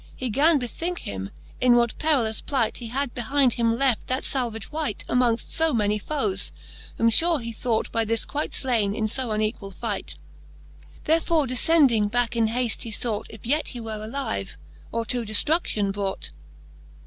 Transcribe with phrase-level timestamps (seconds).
[0.15, 1.29] He gan bethinke him,
[1.59, 5.99] in what perilous plight He had behynd him left that falvage wight, Amongft fo many
[5.99, 6.51] foes,
[6.97, 10.15] whom fure he thought By this quite flaine in fo unequall fight:
[11.03, 13.27] Therefore defcending backe in hafte, he fought.
[13.29, 14.55] If yet he were alive,
[14.91, 16.31] or to deftrudion brought.